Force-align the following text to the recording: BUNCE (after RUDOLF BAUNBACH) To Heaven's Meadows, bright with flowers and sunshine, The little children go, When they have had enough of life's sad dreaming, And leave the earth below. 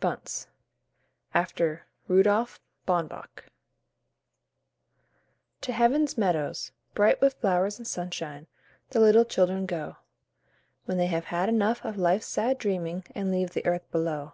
BUNCE 0.00 0.48
(after 1.34 1.86
RUDOLF 2.08 2.58
BAUNBACH) 2.84 3.48
To 5.60 5.72
Heaven's 5.72 6.18
Meadows, 6.18 6.72
bright 6.94 7.20
with 7.20 7.34
flowers 7.34 7.78
and 7.78 7.86
sunshine, 7.86 8.48
The 8.90 8.98
little 8.98 9.24
children 9.24 9.66
go, 9.66 9.98
When 10.86 10.98
they 10.98 11.06
have 11.06 11.26
had 11.26 11.48
enough 11.48 11.84
of 11.84 11.96
life's 11.96 12.26
sad 12.26 12.58
dreaming, 12.58 13.04
And 13.14 13.30
leave 13.30 13.50
the 13.50 13.64
earth 13.64 13.88
below. 13.92 14.32